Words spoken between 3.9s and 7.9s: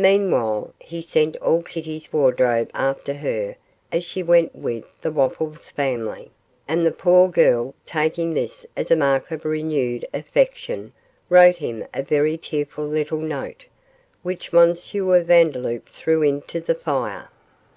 as she went with the Wopples family, and the poor girl,